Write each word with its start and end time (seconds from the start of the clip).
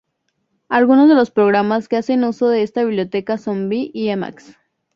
Algunos 0.67 1.09
de 1.09 1.13
los 1.13 1.29
programas 1.29 1.87
que 1.87 1.95
hacen 1.95 2.23
uso 2.23 2.49
de 2.49 2.63
esta 2.63 2.81
biblioteca 2.83 3.37
son 3.37 3.69
vi 3.69 3.91
y 3.93 4.09
emacs. 4.09 4.57